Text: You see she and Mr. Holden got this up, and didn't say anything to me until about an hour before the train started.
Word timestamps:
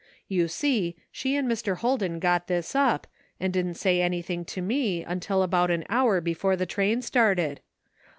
You 0.27 0.47
see 0.47 0.95
she 1.11 1.35
and 1.35 1.47
Mr. 1.47 1.77
Holden 1.77 2.17
got 2.17 2.47
this 2.47 2.73
up, 2.75 3.05
and 3.39 3.53
didn't 3.53 3.75
say 3.75 4.01
anything 4.01 4.43
to 4.45 4.59
me 4.59 5.03
until 5.03 5.43
about 5.43 5.69
an 5.69 5.85
hour 5.89 6.19
before 6.19 6.55
the 6.55 6.65
train 6.65 7.03
started. 7.03 7.61